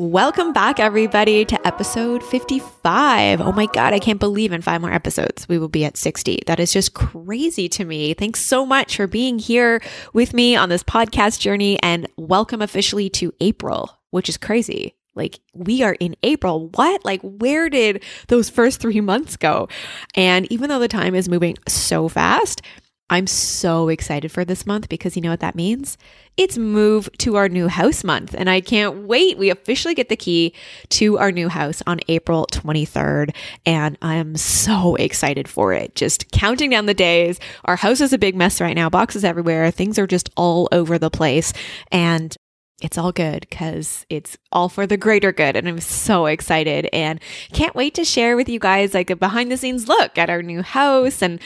[0.00, 3.40] Welcome back, everybody, to episode 55.
[3.40, 6.44] Oh my God, I can't believe in five more episodes we will be at 60.
[6.46, 8.14] That is just crazy to me.
[8.14, 13.10] Thanks so much for being here with me on this podcast journey and welcome officially
[13.10, 14.94] to April, which is crazy.
[15.16, 16.68] Like, we are in April.
[16.68, 17.04] What?
[17.04, 19.68] Like, where did those first three months go?
[20.14, 22.62] And even though the time is moving so fast,
[23.10, 25.96] I'm so excited for this month because you know what that means?
[26.36, 28.34] It's move to our new house month.
[28.36, 29.38] And I can't wait.
[29.38, 30.52] We officially get the key
[30.90, 33.34] to our new house on April 23rd.
[33.64, 35.94] And I'm so excited for it.
[35.94, 37.40] Just counting down the days.
[37.64, 39.70] Our house is a big mess right now, boxes everywhere.
[39.70, 41.52] Things are just all over the place.
[41.90, 42.36] And
[42.80, 45.56] it's all good because it's all for the greater good.
[45.56, 47.20] And I'm so excited and
[47.52, 50.42] can't wait to share with you guys like a behind the scenes look at our
[50.42, 51.40] new house and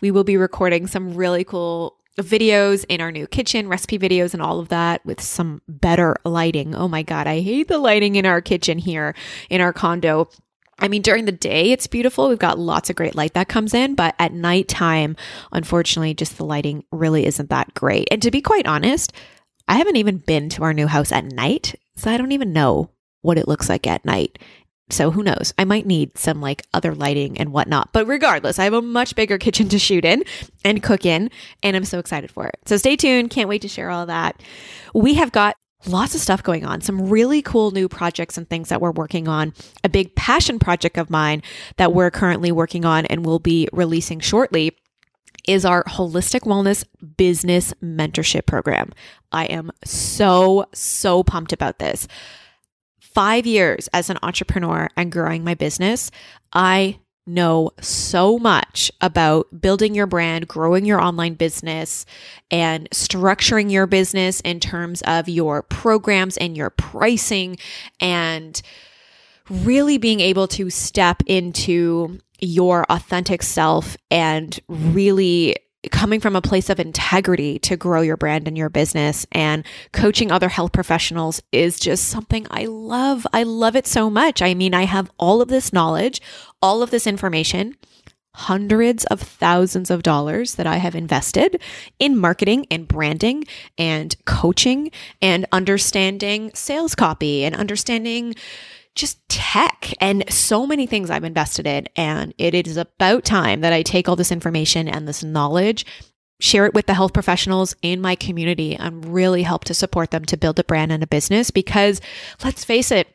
[0.00, 4.42] we will be recording some really cool videos in our new kitchen, recipe videos, and
[4.42, 6.74] all of that with some better lighting.
[6.74, 9.14] Oh my God, I hate the lighting in our kitchen here
[9.50, 10.28] in our condo.
[10.78, 12.28] I mean, during the day, it's beautiful.
[12.28, 15.16] We've got lots of great light that comes in, but at nighttime,
[15.52, 18.08] unfortunately, just the lighting really isn't that great.
[18.10, 19.12] And to be quite honest,
[19.68, 22.90] I haven't even been to our new house at night, so I don't even know
[23.22, 24.38] what it looks like at night.
[24.88, 25.52] So who knows?
[25.58, 27.92] I might need some like other lighting and whatnot.
[27.92, 30.22] But regardless, I have a much bigger kitchen to shoot in
[30.64, 31.30] and cook in,
[31.62, 32.56] and I'm so excited for it.
[32.66, 33.30] So stay tuned.
[33.30, 34.40] Can't wait to share all that.
[34.94, 35.56] We have got
[35.86, 39.28] lots of stuff going on, some really cool new projects and things that we're working
[39.28, 39.52] on.
[39.84, 41.42] A big passion project of mine
[41.76, 44.76] that we're currently working on and will be releasing shortly
[45.46, 46.84] is our holistic wellness
[47.16, 48.92] business mentorship program.
[49.30, 52.08] I am so, so pumped about this
[53.16, 56.10] five years as an entrepreneur and growing my business,
[56.52, 62.04] I know so much about building your brand, growing your online business,
[62.50, 67.56] and structuring your business in terms of your programs and your pricing
[68.00, 68.60] and
[69.48, 75.56] really being able to step into your authentic self and really
[75.90, 80.30] coming from a place of integrity to grow your brand and your business and coaching
[80.30, 83.26] other health professionals is just something I love.
[83.32, 84.42] I love it so much.
[84.42, 86.20] I mean, I have all of this knowledge,
[86.60, 87.76] all of this information,
[88.34, 91.60] hundreds of thousands of dollars that I have invested
[91.98, 93.44] in marketing and branding
[93.78, 94.90] and coaching
[95.22, 98.34] and understanding sales copy and understanding
[98.96, 101.86] just tech and so many things I've invested in.
[101.94, 105.86] And it is about time that I take all this information and this knowledge,
[106.40, 110.24] share it with the health professionals in my community, and really help to support them
[110.24, 111.50] to build a brand and a business.
[111.50, 112.00] Because
[112.42, 113.06] let's face it,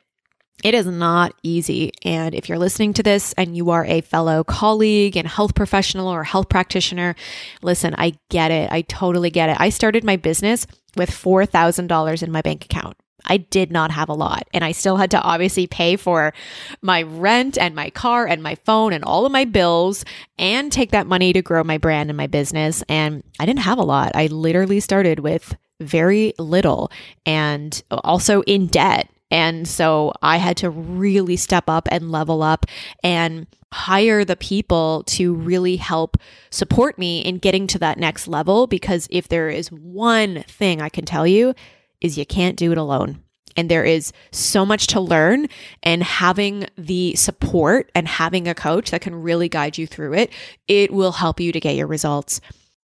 [0.64, 1.92] it is not easy.
[2.06, 6.08] And if you're listening to this and you are a fellow colleague and health professional
[6.08, 7.16] or health practitioner,
[7.64, 8.72] listen, I get it.
[8.72, 9.58] I totally get it.
[9.60, 12.96] I started my business with $4,000 in my bank account.
[13.26, 14.48] I did not have a lot.
[14.54, 16.34] And I still had to obviously pay for
[16.82, 20.06] my rent and my car and my phone and all of my bills
[20.38, 22.84] and take that money to grow my brand and my business.
[22.90, 24.12] And I didn't have a lot.
[24.16, 26.92] I literally started with very little
[27.26, 29.10] and also in debt.
[29.32, 32.66] And so I had to really step up and level up
[33.04, 36.18] and hire the people to really help
[36.50, 38.68] support me in getting to that next level.
[38.68, 41.56] Because if there is one thing I can tell you,
[42.02, 43.22] is you can't do it alone.
[43.58, 45.48] And there is so much to learn,
[45.84, 50.32] and having the support and having a coach that can really guide you through it,
[50.68, 52.40] it will help you to get your results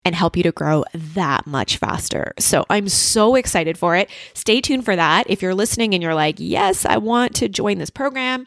[0.04, 2.32] and help you to grow that much faster.
[2.38, 4.10] So I'm so excited for it.
[4.34, 5.28] Stay tuned for that.
[5.28, 8.46] If you're listening and you're like, yes, I want to join this program,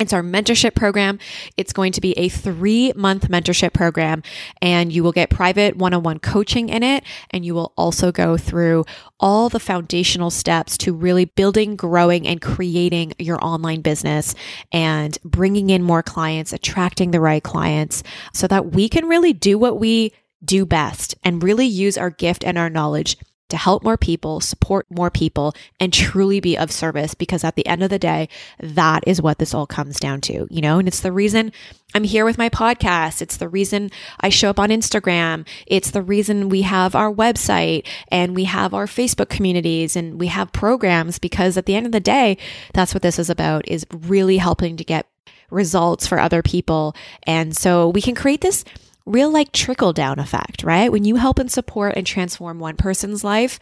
[0.00, 1.18] it's our mentorship program.
[1.56, 4.22] It's going to be a three month mentorship program,
[4.60, 7.04] and you will get private one on one coaching in it.
[7.30, 8.86] And you will also go through
[9.20, 14.34] all the foundational steps to really building, growing, and creating your online business
[14.72, 18.02] and bringing in more clients, attracting the right clients
[18.32, 20.12] so that we can really do what we
[20.42, 23.16] do best and really use our gift and our knowledge
[23.50, 27.14] to help more people, support more people, and truly be of service.
[27.14, 30.46] Because at the end of the day, that is what this all comes down to,
[30.50, 30.78] you know?
[30.78, 31.52] And it's the reason
[31.94, 33.20] I'm here with my podcast.
[33.20, 35.46] It's the reason I show up on Instagram.
[35.66, 40.28] It's the reason we have our website and we have our Facebook communities and we
[40.28, 42.38] have programs because at the end of the day,
[42.72, 45.06] that's what this is about is really helping to get
[45.50, 46.94] results for other people.
[47.24, 48.64] And so we can create this
[49.10, 50.90] real like trickle down effect, right?
[50.90, 53.58] When you help and support and transform one person's life,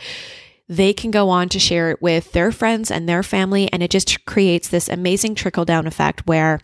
[0.68, 3.72] they can go on to share it with their friends and their family.
[3.72, 6.60] And it just creates this amazing trickle down effect where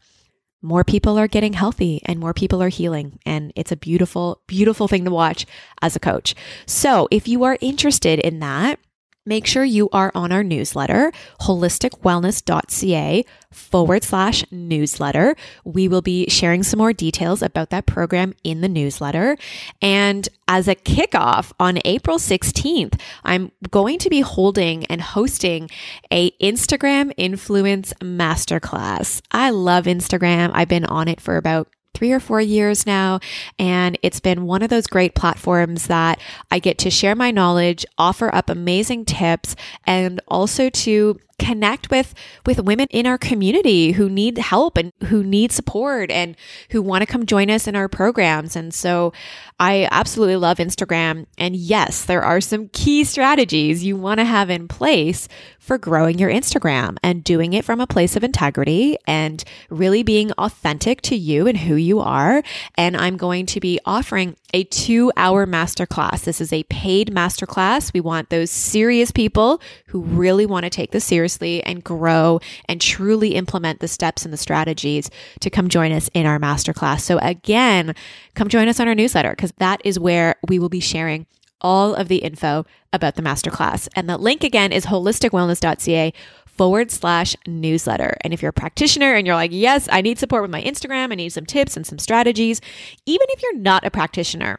[0.61, 3.19] more people are getting healthy and more people are healing.
[3.27, 5.47] And it's a beautiful, beautiful thing to watch
[5.83, 6.35] as a coach.
[6.67, 8.79] So if you are interested in that,
[9.27, 15.37] make sure you are on our newsletter, holisticwellness.ca forward slash newsletter.
[15.65, 19.37] We will be sharing some more details about that program in the newsletter.
[19.81, 25.71] And as a kickoff on April 16th, I'm going to be holding and hosting
[26.11, 29.23] a Instagram influence masterclass.
[29.31, 30.51] I love Instagram.
[30.53, 33.21] I've been on it for about three or four years now.
[33.59, 36.21] And it's been one of those great platforms that
[36.51, 39.57] I get to share my knowledge, offer up amazing tips,
[39.87, 42.15] and also to connect with
[42.47, 46.37] with women in our community who need help and who need support and
[46.71, 48.57] who want to come join us in our programs.
[48.57, 49.13] And so
[49.59, 51.27] I absolutely love Instagram.
[51.39, 55.29] And yes there are some key strategies you want to have in place
[55.59, 60.31] for growing your Instagram and doing it from a place of integrity and really being
[60.33, 62.43] authentic to you and who you are.
[62.75, 66.25] And I'm going to be offering a 2-hour masterclass.
[66.25, 67.95] This is a paid masterclass.
[67.95, 69.61] We want those serious people
[69.95, 74.35] who really want to take this seriously and grow and truly implement the steps and
[74.35, 75.09] the strategies
[75.39, 77.03] to come join us in our masterclass.
[77.03, 77.95] So, again,
[78.35, 81.27] come join us on our newsletter because that is where we will be sharing
[81.61, 83.87] all of the info about the masterclass.
[83.95, 86.13] And the link again is holisticwellness.ca
[86.45, 88.17] forward slash newsletter.
[88.23, 91.13] And if you're a practitioner and you're like, yes, I need support with my Instagram,
[91.13, 92.61] I need some tips and some strategies,
[93.07, 94.59] even if you're not a practitioner,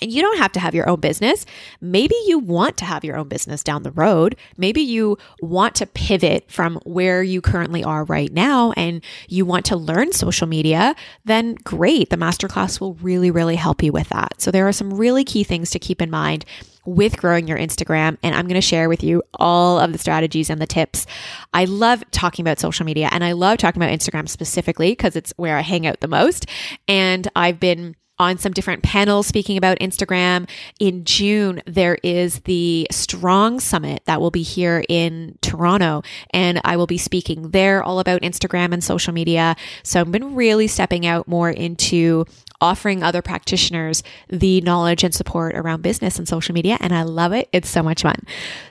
[0.00, 1.46] and you don't have to have your own business.
[1.80, 4.36] Maybe you want to have your own business down the road.
[4.56, 9.66] Maybe you want to pivot from where you currently are right now and you want
[9.66, 10.94] to learn social media.
[11.24, 12.10] Then great.
[12.10, 14.40] The masterclass will really, really help you with that.
[14.40, 16.44] So there are some really key things to keep in mind
[16.86, 18.16] with growing your Instagram.
[18.22, 21.06] And I'm going to share with you all of the strategies and the tips.
[21.52, 25.32] I love talking about social media and I love talking about Instagram specifically because it's
[25.36, 26.46] where I hang out the most.
[26.88, 30.48] And I've been on some different panels speaking about Instagram.
[30.78, 36.02] In June, there is the Strong Summit that will be here in Toronto,
[36.32, 39.56] and I will be speaking there all about Instagram and social media.
[39.82, 42.26] So I've been really stepping out more into
[42.60, 46.76] offering other practitioners the knowledge and support around business and social media.
[46.78, 47.48] And I love it.
[47.54, 48.22] It's so much fun.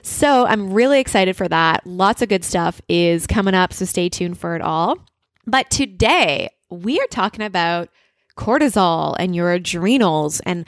[0.02, 1.84] So I'm really excited for that.
[1.84, 3.72] Lots of good stuff is coming up.
[3.72, 4.96] So stay tuned for it all.
[5.44, 7.88] But today we are talking about
[8.40, 10.40] cortisol and your adrenals.
[10.40, 10.64] And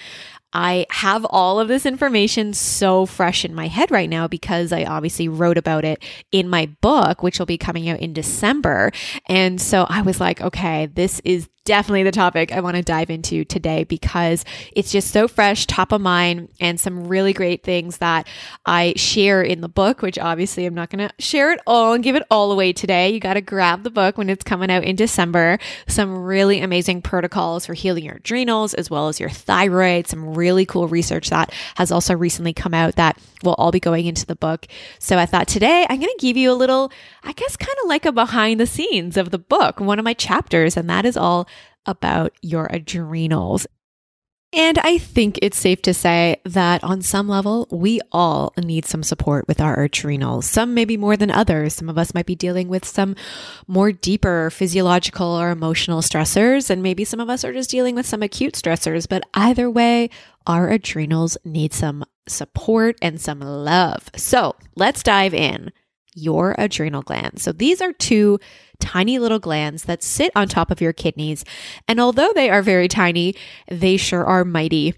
[0.52, 4.84] I have all of this information so fresh in my head right now because I
[4.84, 8.92] obviously wrote about it in my book, which will be coming out in December.
[9.26, 13.10] And so I was like, okay, this is definitely the topic I want to dive
[13.10, 14.44] into today because
[14.74, 18.26] it's just so fresh, top of mind, and some really great things that
[18.66, 22.02] I share in the book, which obviously I'm not going to share it all and
[22.02, 23.10] give it all away today.
[23.10, 25.58] You got to grab the book when it's coming out in December.
[25.86, 30.66] Some really amazing protocols for healing your adrenals as well as your thyroid, some really
[30.66, 34.36] cool research that has also recently come out that will all be going into the
[34.36, 34.66] book.
[34.98, 37.88] So I thought today I'm going to give you a little, I guess, kind of
[37.88, 41.16] like a behind the scenes of the book, one of my chapters, and that is
[41.16, 41.48] all
[41.86, 43.66] about your adrenals.
[44.54, 49.02] And I think it's safe to say that on some level, we all need some
[49.02, 50.44] support with our adrenals.
[50.44, 51.74] Some maybe more than others.
[51.74, 53.16] Some of us might be dealing with some
[53.66, 58.04] more deeper physiological or emotional stressors, and maybe some of us are just dealing with
[58.04, 59.08] some acute stressors.
[59.08, 60.10] But either way,
[60.46, 64.10] our adrenals need some support and some love.
[64.16, 65.72] So let's dive in.
[66.14, 67.42] Your adrenal glands.
[67.42, 68.38] So these are two
[68.80, 71.42] tiny little glands that sit on top of your kidneys.
[71.88, 73.34] And although they are very tiny,
[73.68, 74.94] they sure are mighty.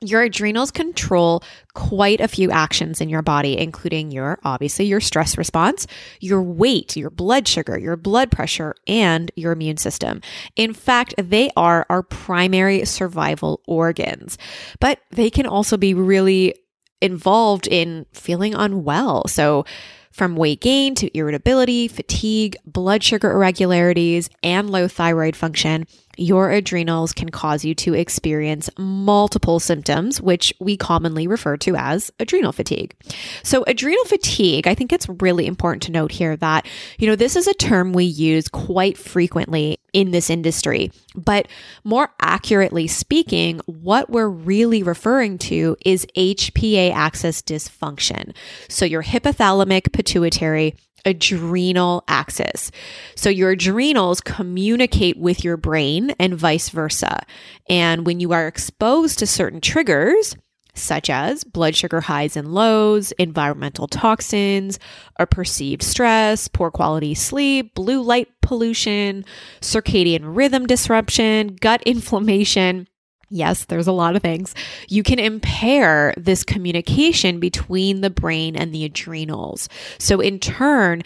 [0.00, 1.42] Your adrenals control
[1.74, 5.88] quite a few actions in your body, including your, obviously, your stress response,
[6.20, 10.20] your weight, your blood sugar, your blood pressure, and your immune system.
[10.54, 14.38] In fact, they are our primary survival organs,
[14.78, 16.54] but they can also be really
[17.00, 19.26] involved in feeling unwell.
[19.26, 19.64] So,
[20.12, 25.86] from weight gain to irritability, fatigue, blood sugar irregularities, and low thyroid function,
[26.18, 32.10] your adrenals can cause you to experience multiple symptoms, which we commonly refer to as
[32.18, 32.94] adrenal fatigue.
[33.42, 36.66] So, adrenal fatigue, I think it's really important to note here that,
[36.98, 40.90] you know, this is a term we use quite frequently in this industry.
[41.14, 41.48] But
[41.84, 48.34] more accurately speaking, what we're really referring to is HPA axis dysfunction.
[48.68, 50.74] So, your hypothalamic pituitary
[51.04, 52.70] adrenal axis.
[53.14, 57.24] So your adrenals communicate with your brain and vice versa.
[57.68, 60.36] And when you are exposed to certain triggers,
[60.78, 64.78] such as blood sugar highs and lows, environmental toxins,
[65.18, 69.24] or perceived stress, poor quality sleep, blue light pollution,
[69.60, 72.86] circadian rhythm disruption, gut inflammation,
[73.30, 74.54] Yes, there's a lot of things.
[74.88, 79.68] You can impair this communication between the brain and the adrenals.
[79.98, 81.02] So, in turn,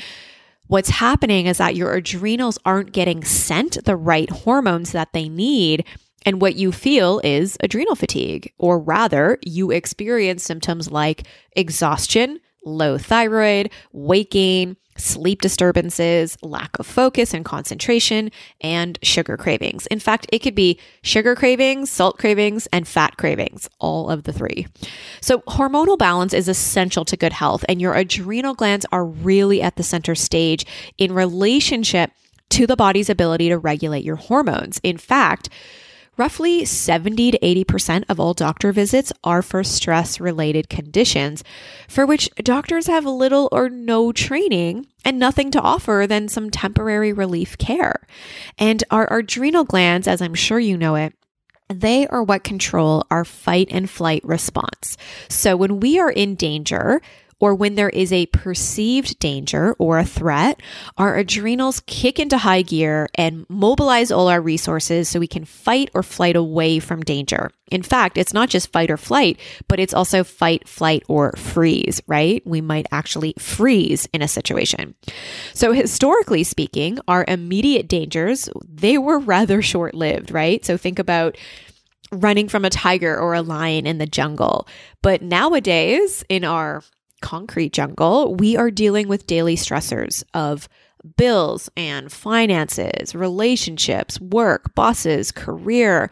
[0.68, 5.84] what's happening is that your adrenals aren't getting sent the right hormones that they need.
[6.24, 11.26] And what you feel is adrenal fatigue, or rather, you experience symptoms like
[11.56, 19.86] exhaustion, low thyroid, weight gain, sleep disturbances, lack of focus and concentration, and sugar cravings.
[19.86, 24.32] In fact, it could be sugar cravings, salt cravings, and fat cravings, all of the
[24.32, 24.66] three.
[25.20, 29.76] So, hormonal balance is essential to good health, and your adrenal glands are really at
[29.76, 30.66] the center stage
[30.98, 32.12] in relationship
[32.50, 34.78] to the body's ability to regulate your hormones.
[34.82, 35.48] In fact,
[36.22, 41.42] Roughly 70 to 80% of all doctor visits are for stress related conditions
[41.88, 47.12] for which doctors have little or no training and nothing to offer than some temporary
[47.12, 48.06] relief care.
[48.56, 51.12] And our adrenal glands, as I'm sure you know it,
[51.68, 54.96] they are what control our fight and flight response.
[55.28, 57.02] So when we are in danger,
[57.42, 60.62] or when there is a perceived danger or a threat,
[60.96, 65.90] our adrenals kick into high gear and mobilize all our resources so we can fight
[65.92, 67.50] or flight away from danger.
[67.68, 72.00] In fact, it's not just fight or flight, but it's also fight, flight, or freeze,
[72.06, 72.46] right?
[72.46, 74.94] We might actually freeze in a situation.
[75.52, 80.64] So historically speaking, our immediate dangers, they were rather short-lived, right?
[80.64, 81.36] So think about
[82.12, 84.68] running from a tiger or a lion in the jungle.
[85.00, 86.84] But nowadays, in our
[87.22, 90.68] concrete jungle, we are dealing with daily stressors of
[91.16, 96.10] bills and finances, relationships, work, bosses, career,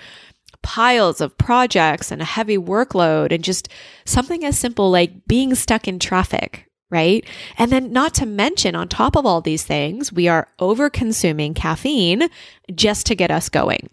[0.63, 3.69] piles of projects and a heavy workload, and just
[4.05, 7.25] something as simple like being stuck in traffic, right?
[7.57, 11.55] And then, not to mention, on top of all these things, we are over consuming
[11.55, 12.29] caffeine
[12.75, 13.89] just to get us going.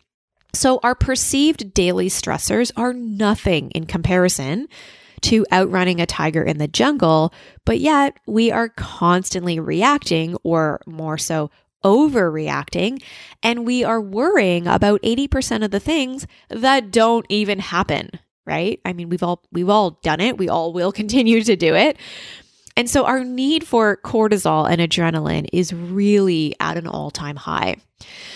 [0.53, 4.67] So, our perceived daily stressors are nothing in comparison
[5.21, 7.33] to outrunning a tiger in the jungle,
[7.65, 11.49] but yet we are constantly reacting, or more so,
[11.83, 13.01] overreacting,
[13.43, 18.09] and we are worrying about 80% of the things that don't even happen,
[18.45, 18.79] right?
[18.83, 20.37] I mean, we've all we've all done it.
[20.37, 21.97] We all will continue to do it.
[22.77, 27.77] And so our need for cortisol and adrenaline is really at an all-time high.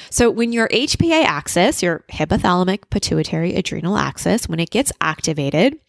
[0.10, 5.80] So when your HPA axis, your hypothalamic pituitary adrenal axis, when it gets activated,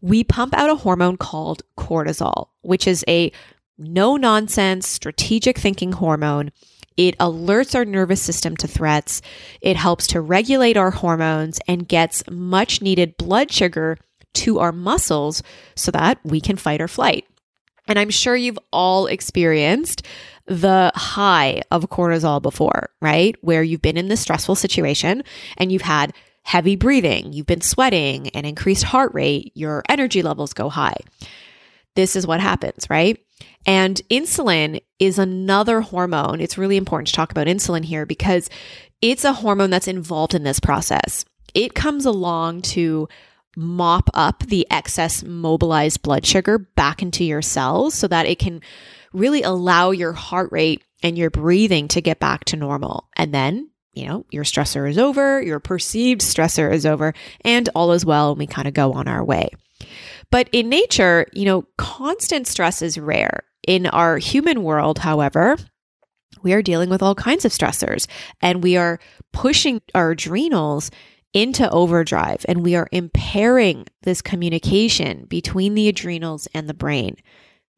[0.00, 3.30] we pump out a hormone called cortisol, which is a
[3.76, 6.52] no nonsense strategic thinking hormone.
[6.96, 9.20] It alerts our nervous system to threats.
[9.60, 13.98] It helps to regulate our hormones and gets much needed blood sugar
[14.32, 15.42] to our muscles
[15.76, 17.26] so that we can fight or flight.
[17.90, 20.06] And I'm sure you've all experienced
[20.46, 23.34] the high of cortisol before, right?
[23.40, 25.24] Where you've been in this stressful situation
[25.58, 30.52] and you've had heavy breathing, you've been sweating, and increased heart rate, your energy levels
[30.52, 30.96] go high.
[31.96, 33.18] This is what happens, right?
[33.66, 36.40] And insulin is another hormone.
[36.40, 38.48] It's really important to talk about insulin here because
[39.02, 41.24] it's a hormone that's involved in this process.
[41.54, 43.08] It comes along to
[43.56, 48.60] mop up the excess mobilized blood sugar back into your cells so that it can
[49.12, 53.08] really allow your heart rate and your breathing to get back to normal.
[53.16, 57.12] And then you know, your stressor is over, your perceived stressor is over,
[57.44, 59.50] and all is well, and we kind of go on our way.
[60.30, 63.42] But in nature, you know, constant stress is rare.
[63.66, 65.56] In our human world, however,
[66.42, 68.06] we are dealing with all kinds of stressors
[68.40, 69.00] and we are
[69.32, 70.90] pushing our adrenals
[71.32, 77.16] into overdrive and we are impairing this communication between the adrenals and the brain.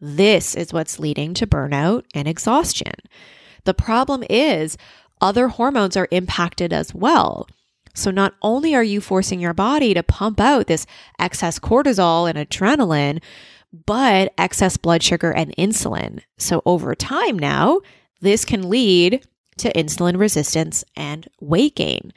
[0.00, 2.94] This is what's leading to burnout and exhaustion.
[3.64, 4.76] The problem is
[5.21, 7.47] other hormones are impacted as well.
[7.94, 10.87] So, not only are you forcing your body to pump out this
[11.18, 13.23] excess cortisol and adrenaline,
[13.87, 16.23] but excess blood sugar and insulin.
[16.38, 17.80] So, over time now,
[18.21, 19.26] this can lead
[19.59, 22.12] to insulin resistance and weight gain.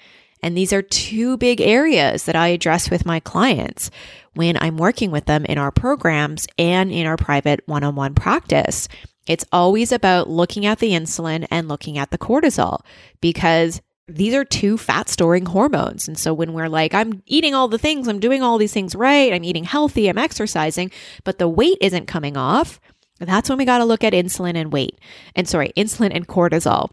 [0.45, 3.89] And these are two big areas that I address with my clients
[4.35, 8.13] when I'm working with them in our programs and in our private one on one
[8.13, 8.87] practice.
[9.27, 12.81] It's always about looking at the insulin and looking at the cortisol
[13.21, 16.07] because these are two fat storing hormones.
[16.07, 18.93] And so when we're like, I'm eating all the things, I'm doing all these things
[18.93, 20.91] right, I'm eating healthy, I'm exercising,
[21.23, 22.79] but the weight isn't coming off,
[23.19, 24.99] that's when we got to look at insulin and weight.
[25.35, 26.91] And sorry, insulin and cortisol,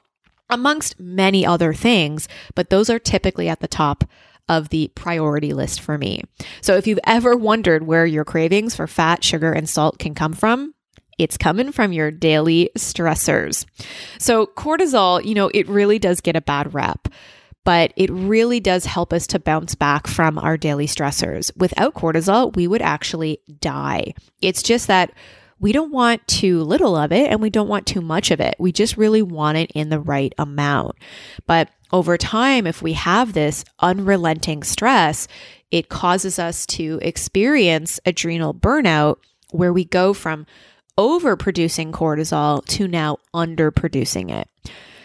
[0.52, 4.04] amongst many other things, but those are typically at the top
[4.48, 6.22] of the priority list for me.
[6.60, 10.32] So if you've ever wondered where your cravings for fat, sugar, and salt can come
[10.32, 10.74] from,
[11.18, 13.64] it's coming from your daily stressors.
[14.18, 17.08] So, cortisol, you know, it really does get a bad rep,
[17.64, 21.56] but it really does help us to bounce back from our daily stressors.
[21.56, 24.14] Without cortisol, we would actually die.
[24.40, 25.12] It's just that
[25.62, 28.56] we don't want too little of it and we don't want too much of it.
[28.58, 30.96] We just really want it in the right amount.
[31.46, 35.28] But over time, if we have this unrelenting stress,
[35.70, 39.18] it causes us to experience adrenal burnout
[39.52, 40.46] where we go from
[40.98, 44.48] overproducing cortisol to now underproducing it.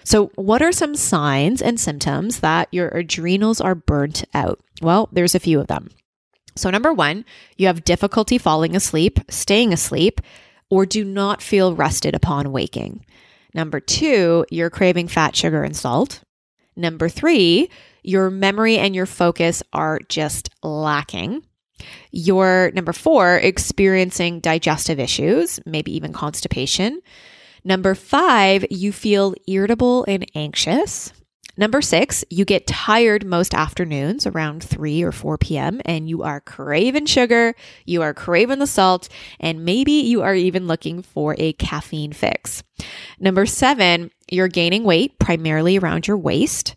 [0.04, 4.60] So, what are some signs and symptoms that your adrenals are burnt out?
[4.82, 5.90] Well, there's a few of them.
[6.56, 7.26] So, number one,
[7.58, 10.22] you have difficulty falling asleep, staying asleep,
[10.70, 13.06] or do not feel rested upon waking.
[13.54, 16.22] Number two, you're craving fat, sugar, and salt.
[16.76, 17.70] Number three,
[18.04, 21.44] your memory and your focus are just lacking.
[22.12, 27.02] You're number four, experiencing digestive issues, maybe even constipation.
[27.64, 31.12] Number five, you feel irritable and anxious.
[31.60, 36.40] Number six, you get tired most afternoons around 3 or 4 p.m., and you are
[36.40, 39.10] craving sugar, you are craving the salt,
[39.40, 42.64] and maybe you are even looking for a caffeine fix.
[43.20, 46.76] Number seven, you're gaining weight primarily around your waist.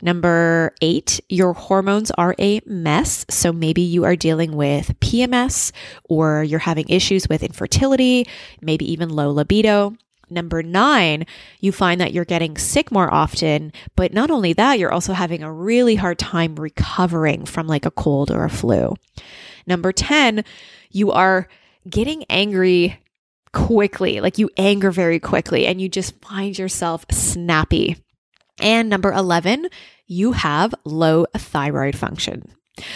[0.00, 3.26] Number eight, your hormones are a mess.
[3.28, 5.70] So maybe you are dealing with PMS
[6.04, 8.26] or you're having issues with infertility,
[8.60, 9.96] maybe even low libido.
[10.34, 11.24] Number nine,
[11.60, 13.72] you find that you're getting sick more often.
[13.96, 17.90] But not only that, you're also having a really hard time recovering from like a
[17.90, 18.96] cold or a flu.
[19.66, 20.44] Number 10,
[20.90, 21.48] you are
[21.88, 22.98] getting angry
[23.52, 27.96] quickly, like you anger very quickly and you just find yourself snappy.
[28.60, 29.68] And number 11,
[30.06, 32.52] you have low thyroid function.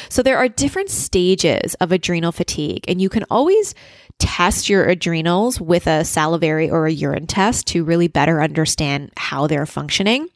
[0.09, 3.75] So there are different stages of adrenal fatigue, and you can always
[4.19, 9.47] test your adrenals with a salivary or a urine test to really better understand how
[9.47, 10.29] they're functioning.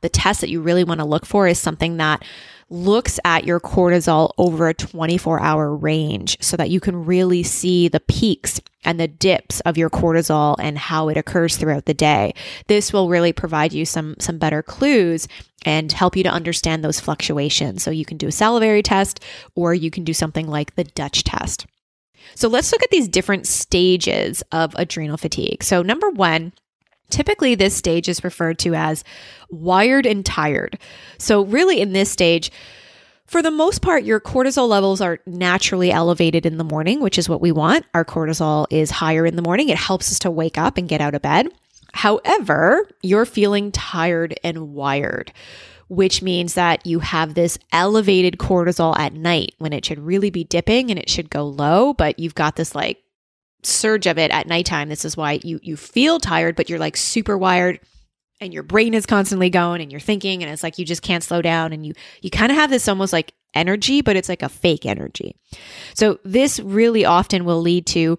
[0.00, 2.24] The test that you really want to look for is something that
[2.68, 7.88] looks at your cortisol over a 24 hour range so that you can really see
[7.88, 12.34] the peaks and the dips of your cortisol and how it occurs throughout the day.
[12.66, 15.28] This will really provide you some some better clues
[15.64, 17.82] and help you to understand those fluctuations.
[17.82, 19.22] So you can do a salivary test
[19.54, 21.66] or you can do something like the Dutch test.
[22.34, 25.62] So let's look at these different stages of adrenal fatigue.
[25.62, 26.52] So, number one,
[27.10, 29.04] Typically, this stage is referred to as
[29.50, 30.78] wired and tired.
[31.18, 32.50] So, really, in this stage,
[33.26, 37.28] for the most part, your cortisol levels are naturally elevated in the morning, which is
[37.28, 37.84] what we want.
[37.94, 39.68] Our cortisol is higher in the morning.
[39.68, 41.48] It helps us to wake up and get out of bed.
[41.92, 45.32] However, you're feeling tired and wired
[45.88, 50.44] which means that you have this elevated cortisol at night when it should really be
[50.44, 52.98] dipping and it should go low, but you've got this like
[53.66, 54.88] surge of it at nighttime.
[54.88, 57.80] This is why you you feel tired, but you're like super wired
[58.40, 61.24] and your brain is constantly going and you're thinking and it's like you just can't
[61.24, 64.42] slow down and you you kind of have this almost like energy, but it's like
[64.42, 65.34] a fake energy.
[65.94, 68.18] So this really often will lead to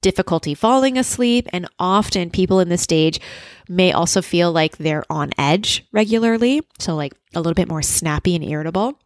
[0.00, 1.48] difficulty falling asleep.
[1.52, 3.20] And often people in this stage
[3.68, 6.62] may also feel like they're on edge regularly.
[6.78, 8.98] So, like a little bit more snappy and irritable.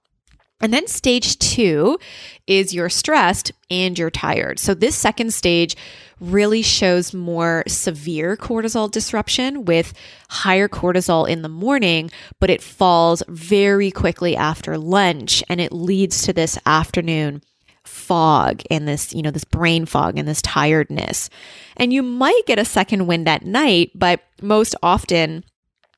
[0.63, 1.99] And then stage two
[2.47, 4.59] is you're stressed and you're tired.
[4.61, 5.77] So, this second stage
[6.21, 9.93] really shows more severe cortisol disruption with
[10.31, 16.23] higher cortisol in the morning, but it falls very quickly after lunch and it leads
[16.23, 17.43] to this afternoon
[17.85, 21.29] fog and this, you know, this brain fog and this tiredness.
[21.77, 25.45] And you might get a second wind at night, but most often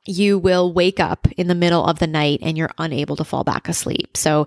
[0.06, 3.44] you will wake up in the middle of the night and you're unable to fall
[3.44, 4.16] back asleep.
[4.16, 4.46] So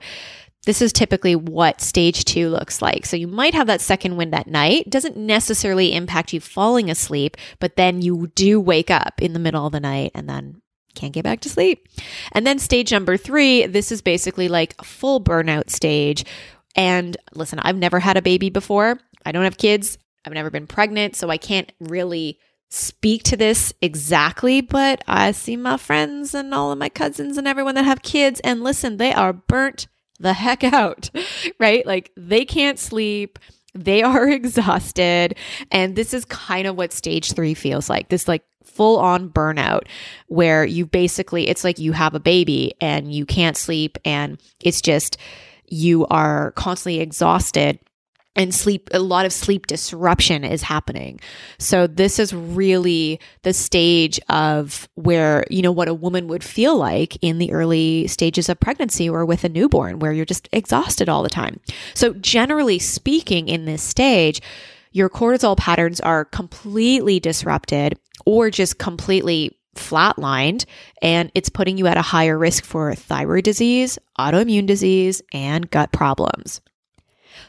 [0.65, 3.05] this is typically what stage two looks like.
[3.05, 4.89] So you might have that second wind at night.
[4.89, 9.65] Doesn't necessarily impact you falling asleep, but then you do wake up in the middle
[9.65, 10.61] of the night and then
[10.93, 11.87] can't get back to sleep.
[12.33, 16.25] And then stage number three, this is basically like a full burnout stage
[16.75, 18.99] and listen, I've never had a baby before.
[19.25, 19.97] I don't have kids.
[20.25, 25.55] I've never been pregnant, so I can't really speak to this exactly, but I see
[25.55, 29.13] my friends and all of my cousins and everyone that have kids, and listen, they
[29.13, 29.87] are burnt
[30.19, 31.09] the heck out,
[31.59, 31.85] right?
[31.85, 33.39] Like they can't sleep.
[33.73, 35.35] They are exhausted.
[35.71, 39.83] And this is kind of what stage three feels like this, like full on burnout,
[40.27, 44.81] where you basically, it's like you have a baby and you can't sleep, and it's
[44.81, 45.17] just
[45.69, 47.79] you are constantly exhausted
[48.37, 51.19] and sleep a lot of sleep disruption is happening
[51.57, 56.77] so this is really the stage of where you know what a woman would feel
[56.77, 61.09] like in the early stages of pregnancy or with a newborn where you're just exhausted
[61.09, 61.59] all the time
[61.93, 64.41] so generally speaking in this stage
[64.91, 70.65] your cortisol patterns are completely disrupted or just completely flatlined
[71.01, 75.91] and it's putting you at a higher risk for thyroid disease, autoimmune disease, and gut
[75.91, 76.61] problems.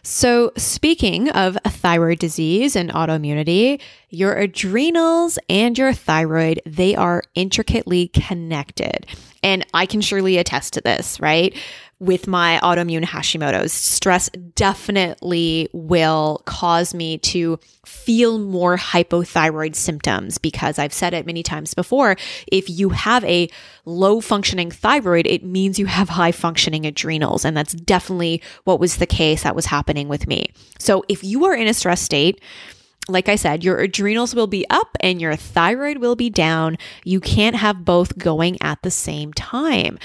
[0.03, 8.09] So, speaking of thyroid disease and autoimmunity, your adrenals and your thyroid, they are intricately
[8.09, 9.07] connected.
[9.43, 11.57] And I can surely attest to this, right?
[12.01, 13.73] With my autoimmune Hashimoto's.
[13.73, 21.43] Stress definitely will cause me to feel more hypothyroid symptoms because I've said it many
[21.43, 22.17] times before.
[22.47, 23.49] If you have a
[23.85, 27.45] low functioning thyroid, it means you have high functioning adrenals.
[27.45, 30.53] And that's definitely what was the case that was happening with me.
[30.79, 32.41] So if you are in a stress state,
[33.09, 36.77] like I said, your adrenals will be up and your thyroid will be down.
[37.05, 39.99] You can't have both going at the same time.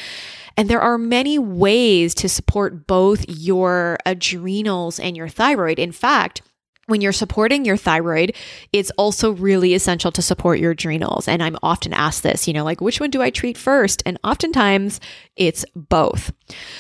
[0.56, 5.80] And there are many ways to support both your adrenals and your thyroid.
[5.80, 6.42] In fact,
[6.88, 8.36] when you're supporting your thyroid,
[8.74, 11.28] it's also really essential to support your adrenals.
[11.28, 14.04] And I'm often asked this, you know, like, which one do I treat first?
[14.06, 15.00] And oftentimes
[15.38, 16.34] it's both.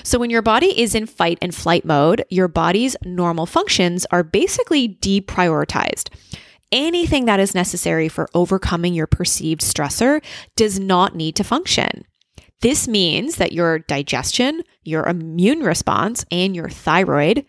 [0.03, 4.23] So when your body is in fight and flight mode, your body's normal functions are
[4.23, 6.09] basically deprioritized.
[6.71, 10.21] Anything that is necessary for overcoming your perceived stressor
[10.55, 12.03] does not need to function.
[12.63, 17.45] This means that your digestion, your immune response, and your thyroid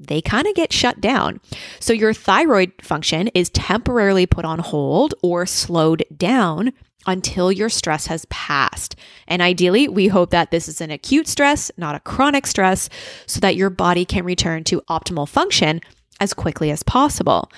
[0.00, 1.40] they kind of get shut down.
[1.80, 6.72] So your thyroid function is temporarily put on hold or slowed down
[7.06, 8.94] until your stress has passed.
[9.26, 12.88] And ideally, we hope that this is an acute stress, not a chronic stress,
[13.26, 15.80] so that your body can return to optimal function
[16.20, 17.50] as quickly as possible.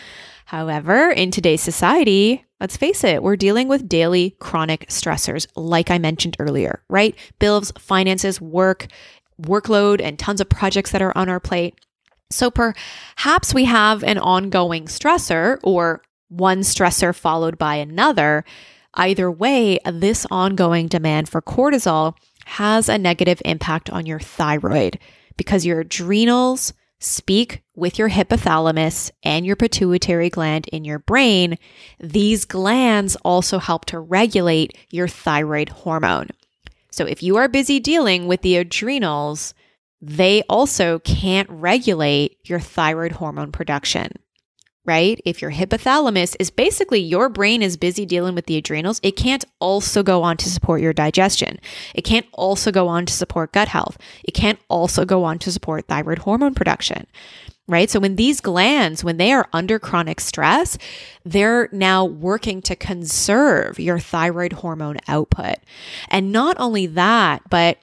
[0.46, 5.98] However, in today's society, let's face it, we're dealing with daily chronic stressors, like I
[5.98, 7.16] mentioned earlier, right?
[7.38, 8.86] Bills, finances, work,
[9.40, 11.74] workload, and tons of projects that are on our plate.
[12.30, 18.44] So perhaps we have an ongoing stressor or one stressor followed by another.
[18.94, 24.98] Either way, this ongoing demand for cortisol has a negative impact on your thyroid
[25.36, 31.58] because your adrenals, speak with your hypothalamus and your pituitary gland in your brain,
[31.98, 36.28] these glands also help to regulate your thyroid hormone.
[36.92, 39.54] So if you are busy dealing with the adrenals,
[40.02, 44.12] they also can't regulate your thyroid hormone production
[44.84, 45.20] right?
[45.24, 49.44] If your hypothalamus is basically your brain is busy dealing with the adrenals, it can't
[49.58, 51.58] also go on to support your digestion.
[51.94, 53.98] It can't also go on to support gut health.
[54.24, 57.06] It can't also go on to support thyroid hormone production.
[57.68, 57.88] Right.
[57.88, 60.76] So when these glands, when they are under chronic stress,
[61.24, 65.54] they're now working to conserve your thyroid hormone output.
[66.08, 67.78] And not only that, but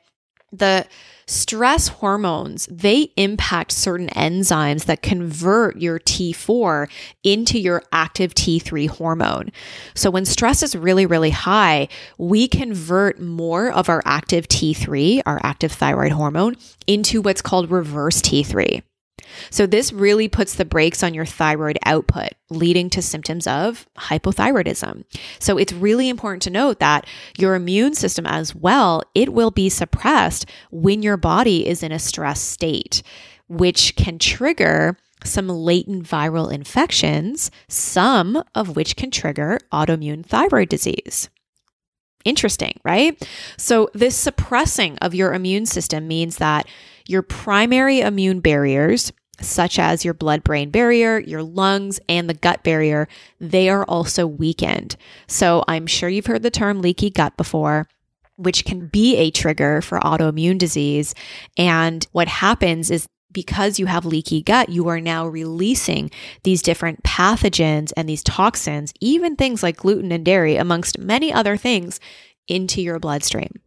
[0.57, 0.87] the
[1.27, 6.89] stress hormones, they impact certain enzymes that convert your T4
[7.23, 9.51] into your active T3 hormone.
[9.93, 15.39] So when stress is really, really high, we convert more of our active T3, our
[15.43, 16.55] active thyroid hormone,
[16.87, 18.81] into what's called reverse T3.
[19.49, 25.03] So, this really puts the brakes on your thyroid output, leading to symptoms of hypothyroidism.
[25.39, 27.05] So, it's really important to note that
[27.37, 31.99] your immune system as well, it will be suppressed when your body is in a
[31.99, 33.03] stress state,
[33.47, 41.29] which can trigger some latent viral infections, some of which can trigger autoimmune thyroid disease.
[42.25, 43.17] Interesting, right?
[43.57, 46.67] So, this suppressing of your immune system means that
[47.05, 52.63] your primary immune barriers, such as your blood brain barrier, your lungs, and the gut
[52.63, 53.07] barrier,
[53.39, 54.95] they are also weakened.
[55.27, 57.87] So I'm sure you've heard the term leaky gut before.
[58.39, 61.15] Which can be a trigger for autoimmune disease.
[61.57, 66.11] And what happens is because you have leaky gut, you are now releasing
[66.43, 71.57] these different pathogens and these toxins, even things like gluten and dairy, amongst many other
[71.57, 71.99] things,
[72.47, 73.59] into your bloodstream.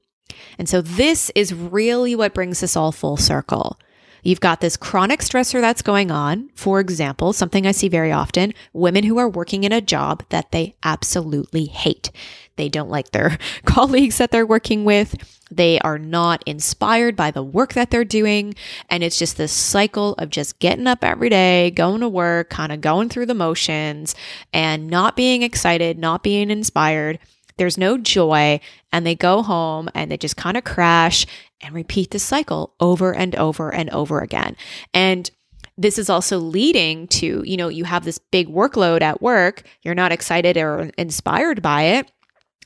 [0.58, 3.78] And so, this is really what brings us all full circle.
[4.22, 6.50] You've got this chronic stressor that's going on.
[6.54, 10.52] For example, something I see very often women who are working in a job that
[10.52, 12.10] they absolutely hate.
[12.56, 15.14] They don't like their colleagues that they're working with.
[15.50, 18.54] They are not inspired by the work that they're doing.
[18.88, 22.70] And it's just this cycle of just getting up every day, going to work, kind
[22.70, 24.14] of going through the motions
[24.52, 27.18] and not being excited, not being inspired.
[27.56, 28.60] There's no joy.
[28.92, 31.26] And they go home and they just kind of crash
[31.60, 34.56] and repeat the cycle over and over and over again.
[34.94, 35.30] And
[35.76, 39.94] this is also leading to, you know, you have this big workload at work, you're
[39.94, 42.10] not excited or inspired by it,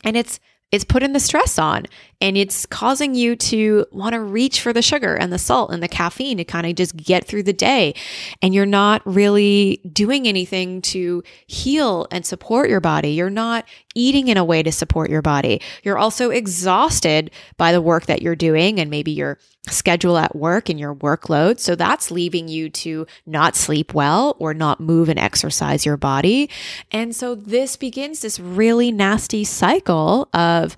[0.03, 0.41] and it's
[0.73, 1.85] it's putting the stress on
[2.21, 5.83] and it's causing you to want to reach for the sugar and the salt and
[5.83, 7.95] the caffeine to kind of just get through the day.
[8.43, 13.11] And you're not really doing anything to heal and support your body.
[13.11, 15.61] You're not eating in a way to support your body.
[15.83, 20.69] You're also exhausted by the work that you're doing and maybe your schedule at work
[20.69, 21.59] and your workload.
[21.59, 26.51] So that's leaving you to not sleep well or not move and exercise your body.
[26.91, 30.77] And so this begins this really nasty cycle of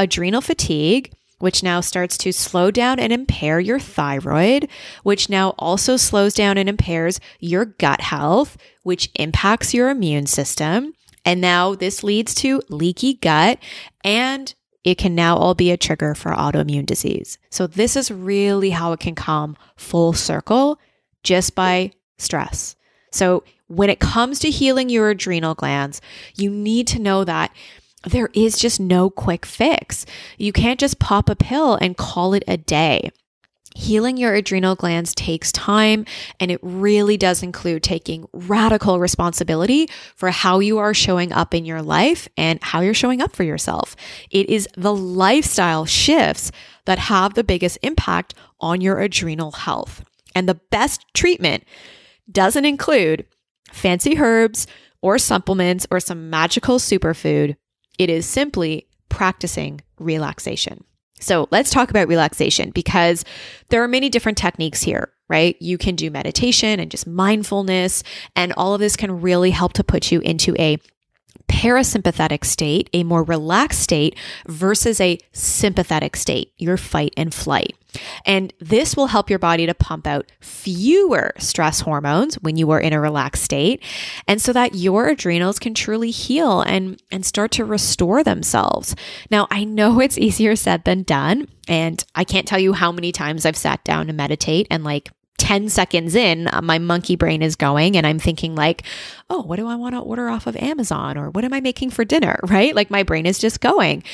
[0.00, 4.68] adrenal fatigue which now starts to slow down and impair your thyroid,
[5.02, 10.92] which now also slows down and impairs your gut health, which impacts your immune system.
[11.24, 13.58] And now this leads to leaky gut
[14.04, 17.38] and it can now all be a trigger for autoimmune disease.
[17.50, 20.78] So, this is really how it can come full circle
[21.22, 22.76] just by stress.
[23.12, 26.00] So, when it comes to healing your adrenal glands,
[26.34, 27.52] you need to know that
[28.04, 30.06] there is just no quick fix.
[30.38, 33.10] You can't just pop a pill and call it a day.
[33.76, 36.04] Healing your adrenal glands takes time,
[36.40, 41.64] and it really does include taking radical responsibility for how you are showing up in
[41.64, 43.94] your life and how you're showing up for yourself.
[44.30, 46.50] It is the lifestyle shifts
[46.86, 50.04] that have the biggest impact on your adrenal health.
[50.34, 51.62] And the best treatment
[52.30, 53.26] doesn't include
[53.70, 54.66] fancy herbs
[55.00, 57.56] or supplements or some magical superfood.
[58.00, 60.84] It is simply practicing relaxation.
[61.20, 63.26] So let's talk about relaxation because
[63.68, 65.54] there are many different techniques here, right?
[65.60, 68.02] You can do meditation and just mindfulness,
[68.34, 70.78] and all of this can really help to put you into a
[71.50, 77.74] parasympathetic state, a more relaxed state, versus a sympathetic state, your fight and flight.
[78.24, 82.78] And this will help your body to pump out fewer stress hormones when you are
[82.78, 83.82] in a relaxed state,
[84.28, 88.94] and so that your adrenals can truly heal and, and start to restore themselves.
[89.28, 93.10] Now, I know it's easier said than done, and I can't tell you how many
[93.10, 97.40] times I've sat down to meditate and like 10 seconds in, uh, my monkey brain
[97.40, 98.82] is going and I'm thinking like,
[99.30, 101.90] "Oh, what do I want to order off of Amazon or what am I making
[101.90, 102.74] for dinner?" right?
[102.74, 104.04] Like my brain is just going.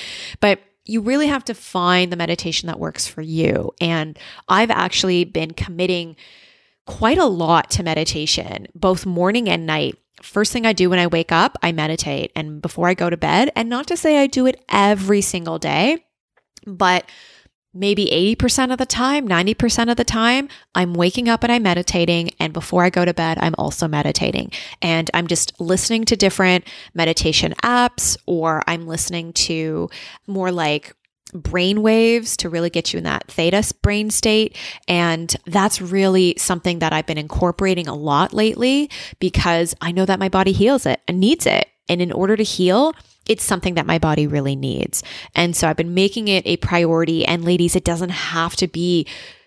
[0.41, 3.73] But you really have to find the meditation that works for you.
[3.81, 4.17] And
[4.49, 6.15] I've actually been committing
[6.87, 9.99] quite a lot to meditation, both morning and night.
[10.23, 12.31] First thing I do when I wake up, I meditate.
[12.37, 15.59] And before I go to bed, and not to say I do it every single
[15.59, 16.07] day,
[16.65, 17.05] but
[17.77, 18.07] maybe
[18.39, 22.31] 80% of the time, 90% of the time, I'm waking up and I'm meditating.
[22.41, 24.53] And before I go to bed, I'm also meditating.
[24.83, 29.91] And I'm just listening to different meditation apps, or I'm listening to
[30.27, 30.95] more like
[31.33, 34.57] brain waves to really get you in that theta brain state.
[34.89, 40.19] And that's really something that I've been incorporating a lot lately because I know that
[40.19, 41.69] my body heals it and needs it.
[41.89, 42.95] And in order to heal,
[43.29, 45.03] it's something that my body really needs.
[45.35, 47.25] And so I've been making it a priority.
[47.25, 49.07] And ladies, it doesn't have to be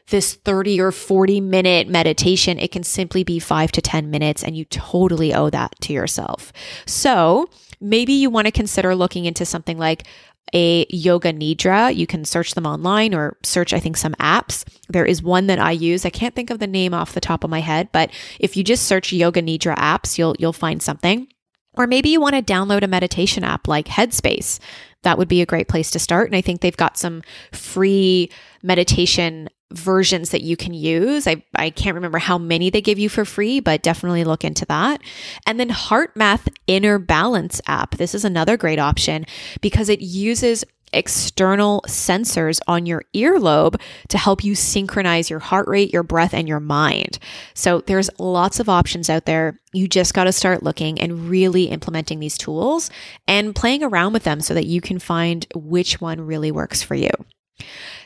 [0.09, 2.59] this 30 or 40 minute meditation.
[2.59, 6.51] It can simply be five to 10 minutes, and you totally owe that to yourself.
[6.85, 7.49] So
[7.79, 10.07] maybe you want to consider looking into something like
[10.53, 11.95] a yoga nidra.
[11.95, 14.65] You can search them online or search, I think, some apps.
[14.87, 16.05] There is one that I use.
[16.05, 18.63] I can't think of the name off the top of my head, but if you
[18.63, 21.27] just search yoga nidra apps, you'll you'll find something.
[21.73, 24.59] Or maybe you want to download a meditation app like Headspace.
[25.03, 26.27] That would be a great place to start.
[26.27, 31.27] And I think they've got some free meditation versions that you can use.
[31.27, 34.65] I, I can't remember how many they give you for free, but definitely look into
[34.65, 35.01] that.
[35.45, 37.97] And then HeartMath Inner Balance app.
[37.97, 39.25] This is another great option
[39.61, 45.93] because it uses external sensors on your earlobe to help you synchronize your heart rate,
[45.93, 47.19] your breath, and your mind.
[47.53, 49.59] So there's lots of options out there.
[49.73, 52.89] You just got to start looking and really implementing these tools
[53.27, 56.95] and playing around with them so that you can find which one really works for
[56.95, 57.11] you.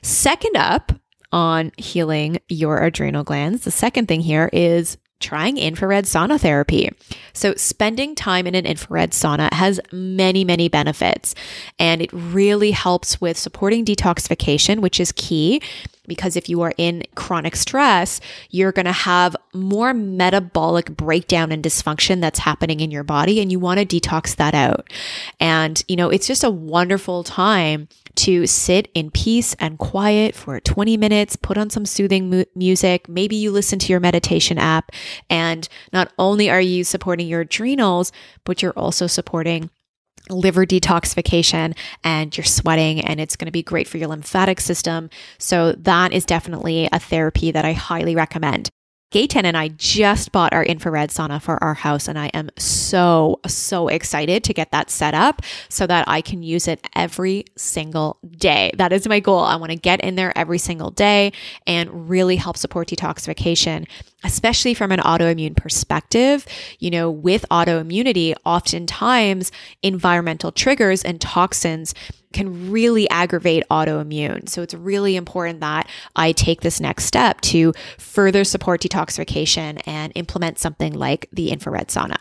[0.01, 0.91] Second up,
[1.33, 3.63] on healing your adrenal glands.
[3.63, 6.91] The second thing here is trying infrared sauna therapy.
[7.33, 11.33] So, spending time in an infrared sauna has many, many benefits,
[11.79, 15.61] and it really helps with supporting detoxification, which is key.
[16.05, 21.63] because if you are in chronic stress, you're going to have more metabolic breakdown and
[21.63, 24.91] dysfunction that's happening in your body and you want to detox that out.
[25.39, 30.59] And, you know, it's just a wonderful time to sit in peace and quiet for
[30.59, 33.09] 20 minutes, put on some soothing mu- music.
[33.09, 34.91] Maybe you listen to your meditation app.
[35.29, 38.11] And not only are you supporting your adrenals,
[38.43, 39.69] but you're also supporting
[40.29, 45.09] liver detoxification and you're sweating and it's going to be great for your lymphatic system.
[45.37, 48.69] So that is definitely a therapy that I highly recommend.
[49.13, 53.39] Gaten and I just bought our infrared sauna for our house, and I am so,
[53.45, 58.17] so excited to get that set up so that I can use it every single
[58.37, 58.71] day.
[58.75, 59.41] That is my goal.
[59.41, 61.31] I want to get in there every single day
[61.67, 63.87] and really help support detoxification,
[64.23, 66.47] especially from an autoimmune perspective.
[66.79, 69.51] You know, with autoimmunity, oftentimes
[69.83, 71.93] environmental triggers and toxins
[72.33, 74.49] can really aggravate autoimmune.
[74.49, 80.11] So it's really important that I take this next step to further support detoxification and
[80.15, 82.17] implement something like the infrared sauna.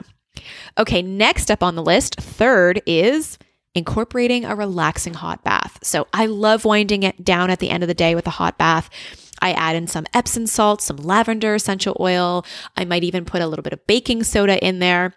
[0.78, 3.38] Okay, next up on the list, third is
[3.74, 5.78] incorporating a relaxing hot bath.
[5.82, 8.58] So I love winding it down at the end of the day with a hot
[8.58, 8.90] bath.
[9.40, 12.44] I add in some Epsom salt, some lavender essential oil.
[12.76, 15.14] I might even put a little bit of baking soda in there.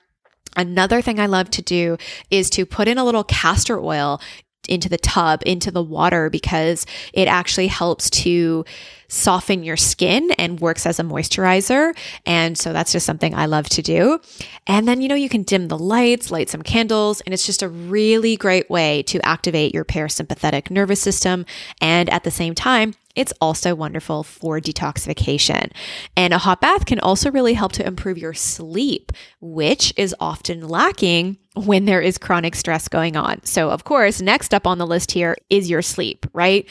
[0.57, 1.97] Another thing I love to do
[2.31, 4.21] is to put in a little castor oil
[4.67, 8.65] into the tub, into the water, because it actually helps to
[9.07, 11.95] soften your skin and works as a moisturizer.
[12.25, 14.19] And so that's just something I love to do.
[14.67, 17.61] And then, you know, you can dim the lights, light some candles, and it's just
[17.61, 21.45] a really great way to activate your parasympathetic nervous system.
[21.81, 25.71] And at the same time, it's also wonderful for detoxification.
[26.17, 30.67] And a hot bath can also really help to improve your sleep, which is often
[30.67, 33.43] lacking when there is chronic stress going on.
[33.43, 36.67] So, of course, next up on the list here is your sleep, right?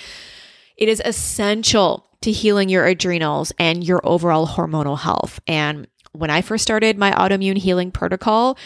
[0.77, 5.41] It is essential to healing your adrenals and your overall hormonal health.
[5.47, 8.57] And when I first started my autoimmune healing protocol,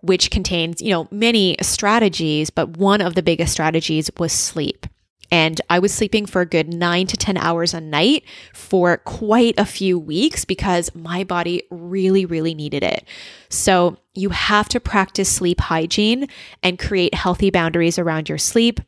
[0.00, 4.86] which contains, you know, many strategies, but one of the biggest strategies was sleep.
[5.30, 9.54] And I was sleeping for a good nine to 10 hours a night for quite
[9.58, 13.04] a few weeks because my body really, really needed it.
[13.48, 16.28] So you have to practice sleep hygiene
[16.62, 18.80] and create healthy boundaries around your sleep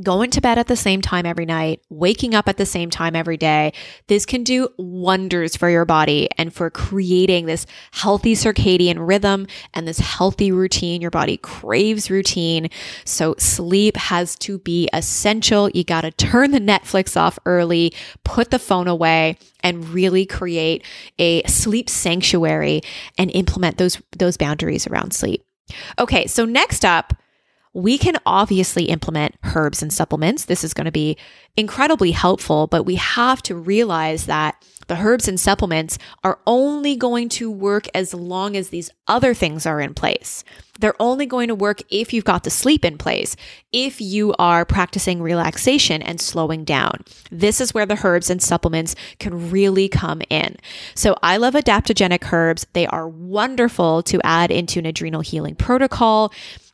[0.00, 3.14] going to bed at the same time every night, waking up at the same time
[3.14, 3.72] every day,
[4.06, 9.86] this can do wonders for your body and for creating this healthy circadian rhythm and
[9.86, 11.02] this healthy routine.
[11.02, 12.70] Your body craves routine.
[13.04, 15.68] So sleep has to be essential.
[15.70, 17.92] You got to turn the Netflix off early,
[18.24, 20.84] put the phone away and really create
[21.18, 22.80] a sleep sanctuary
[23.18, 25.44] and implement those those boundaries around sleep.
[25.98, 27.14] Okay, so next up,
[27.74, 30.44] we can obviously implement herbs and supplements.
[30.44, 31.16] This is going to be
[31.56, 37.28] incredibly helpful, but we have to realize that the herbs and supplements are only going
[37.30, 40.44] to work as long as these other things are in place.
[40.80, 43.36] They're only going to work if you've got the sleep in place,
[43.72, 47.04] if you are practicing relaxation and slowing down.
[47.30, 50.56] This is where the herbs and supplements can really come in.
[50.94, 52.66] So I love adaptogenic herbs.
[52.72, 56.32] They are wonderful to add into an adrenal healing protocol.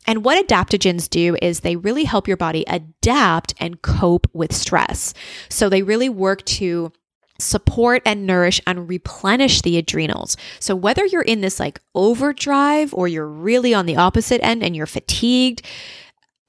[0.08, 5.12] And what adaptogens do is they really help your body adapt and cope with stress.
[5.50, 6.92] So they really work to
[7.38, 10.38] support and nourish and replenish the adrenals.
[10.60, 14.74] So whether you're in this like overdrive or you're really on the opposite end and
[14.74, 15.60] you're fatigued,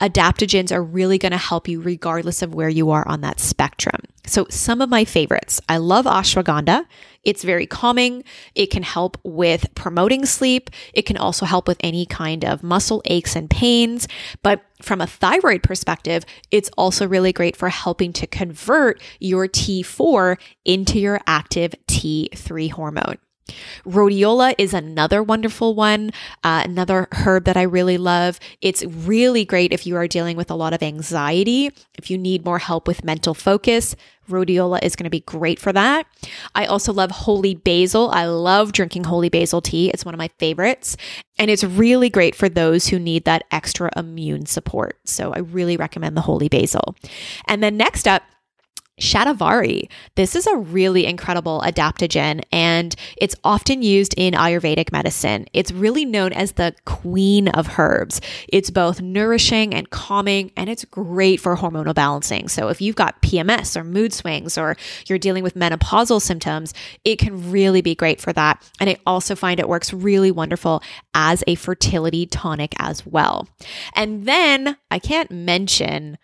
[0.02, 4.02] adaptogens are really going to help you regardless of where you are on that spectrum.
[4.26, 6.86] So, some of my favorites I love ashwagandha.
[7.24, 8.24] It's very calming.
[8.56, 10.70] It can help with promoting sleep.
[10.94, 14.08] It can also help with any kind of muscle aches and pains.
[14.42, 20.38] But from a thyroid perspective, it's also really great for helping to convert your T4
[20.66, 23.18] into your active T3 hormone.
[23.86, 26.12] Rhodiola is another wonderful one,
[26.44, 28.40] uh, another herb that I really love.
[28.62, 32.46] It's really great if you are dealing with a lot of anxiety, if you need
[32.46, 33.96] more help with mental focus.
[34.30, 36.06] Rhodiola is going to be great for that.
[36.56, 38.10] I also love holy basil.
[38.12, 39.90] I love drinking holy basil tea.
[39.90, 40.96] It's one of my favorites.
[41.38, 45.00] And it's really great for those who need that extra immune support.
[45.06, 46.96] So I really recommend the holy basil.
[47.48, 48.24] And then next up,
[49.00, 49.90] Shatavari.
[50.16, 55.46] This is a really incredible adaptogen and it's often used in Ayurvedic medicine.
[55.54, 58.22] It's really known as the queen of herbs.
[58.48, 62.48] It's both nourishing and calming and it's great for hormonal balancing.
[62.48, 64.76] So if you've got PMS or mood swings or
[65.08, 66.74] you're dealing with menopausal symptoms,
[67.04, 68.62] it can really be great for that.
[68.80, 70.84] And I also find it works really wonderful
[71.14, 73.48] as a fertility tonic as well.
[73.96, 76.18] And then I can't mention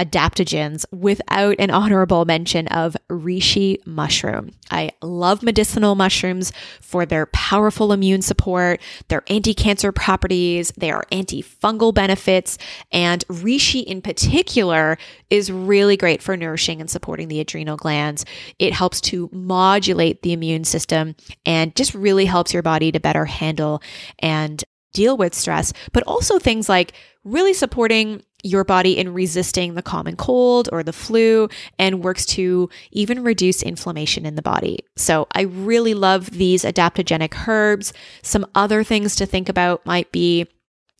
[0.00, 4.50] adaptogens without an honorable mention of reishi mushroom.
[4.70, 12.56] I love medicinal mushrooms for their powerful immune support, their anti-cancer properties, their antifungal benefits,
[12.90, 14.96] and reishi in particular
[15.28, 18.24] is really great for nourishing and supporting the adrenal glands.
[18.58, 23.26] It helps to modulate the immune system and just really helps your body to better
[23.26, 23.82] handle
[24.18, 29.82] and deal with stress, but also things like really supporting your body in resisting the
[29.82, 34.80] common cold or the flu and works to even reduce inflammation in the body.
[34.96, 37.92] So I really love these adaptogenic herbs.
[38.22, 40.46] Some other things to think about might be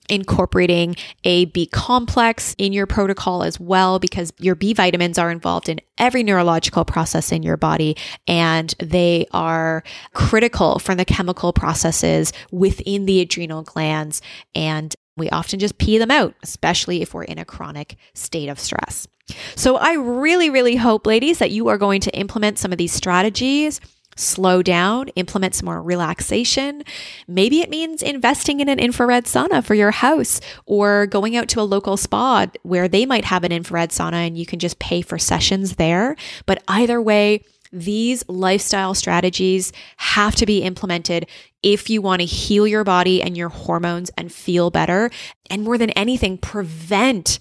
[0.09, 5.69] incorporating a B complex in your protocol as well, because your B vitamins are involved
[5.69, 12.33] in every neurological process in your body and they are critical for the chemical processes
[12.51, 14.21] within the adrenal glands.
[14.53, 18.59] And we often just pee them out, especially if we're in a chronic state of
[18.59, 19.07] stress.
[19.55, 22.93] So I really, really hope, ladies, that you are going to implement some of these
[22.93, 23.81] strategies
[24.17, 26.83] slow down, implement some more relaxation.
[27.27, 31.61] Maybe it means investing in an infrared sauna for your house or going out to
[31.61, 35.01] a local spa where they might have an infrared sauna and you can just pay
[35.01, 36.17] for sessions there.
[36.45, 41.27] But either way, these lifestyle strategies have to be implemented
[41.63, 45.11] if you want to heal your body and your hormones and feel better.
[45.49, 47.39] And more than anything, prevent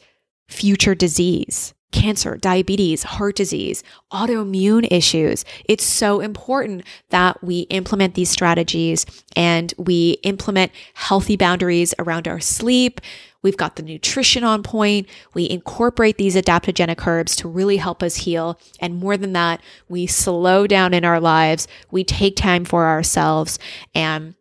[0.47, 5.43] future disease cancer, diabetes, heart disease, autoimmune issues.
[5.65, 12.39] It's so important that we implement these strategies and we implement healthy boundaries around our
[12.39, 13.01] sleep.
[13.41, 15.07] We've got the nutrition on point.
[15.33, 18.59] We incorporate these adaptogenic herbs to really help us heal.
[18.79, 21.67] And more than that, we slow down in our lives.
[21.89, 23.57] We take time for ourselves
[23.95, 24.35] and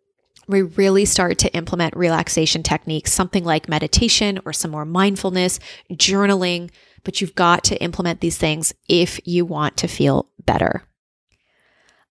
[0.48, 5.60] we really start to implement relaxation techniques, something like meditation or some more mindfulness,
[5.92, 6.70] journaling,
[7.04, 10.82] but you've got to implement these things if you want to feel better.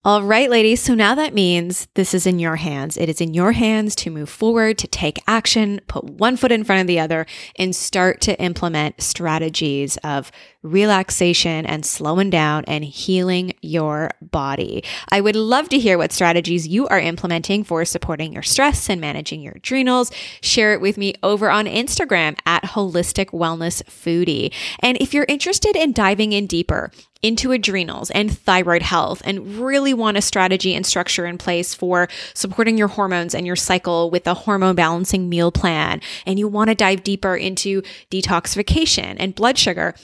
[0.08, 0.82] All right, ladies.
[0.82, 2.96] So now that means this is in your hands.
[2.96, 6.64] It is in your hands to move forward, to take action, put one foot in
[6.64, 7.26] front of the other,
[7.58, 10.32] and start to implement strategies of
[10.72, 14.84] relaxation and slowing down and healing your body.
[15.11, 19.01] I would love to hear what strategies you are implementing for supporting your stress and
[19.01, 20.11] managing your adrenals.
[20.41, 24.53] Share it with me over on Instagram at Holistic Wellness Foodie.
[24.80, 26.91] And if you're interested in diving in deeper,
[27.22, 32.07] into adrenals and thyroid health and really want a strategy and structure in place for
[32.34, 36.70] supporting your hormones and your cycle with a hormone balancing meal plan, and you want
[36.70, 39.95] to dive deeper into detoxification and blood sugar,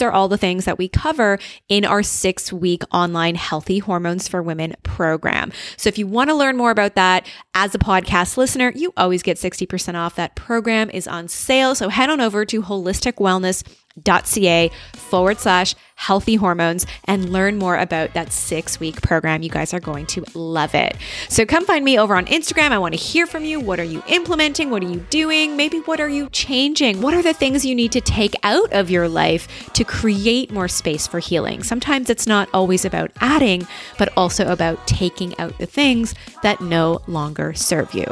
[0.00, 1.38] these are all the things that we cover
[1.68, 5.52] in our six week online Healthy Hormones for Women program.
[5.76, 9.22] So if you want to learn more about that as a podcast listener, you always
[9.22, 10.14] get 60% off.
[10.14, 11.74] That program is on sale.
[11.74, 13.62] So head on over to Holistic Wellness
[14.04, 19.42] ca forward slash healthy hormones and learn more about that six week program.
[19.42, 20.96] You guys are going to love it.
[21.28, 22.72] So come find me over on Instagram.
[22.72, 23.60] I want to hear from you.
[23.60, 24.70] What are you implementing?
[24.70, 25.56] What are you doing?
[25.56, 27.02] Maybe what are you changing?
[27.02, 30.68] What are the things you need to take out of your life to create more
[30.68, 31.62] space for healing?
[31.62, 33.66] Sometimes it's not always about adding,
[33.98, 38.06] but also about taking out the things that no longer serve you.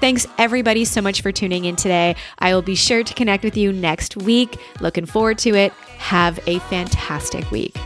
[0.00, 2.16] Thanks everybody so much for tuning in today.
[2.38, 4.58] I will be sure to connect with you next week.
[4.80, 5.72] Looking forward to it.
[5.98, 7.76] Have a fantastic week.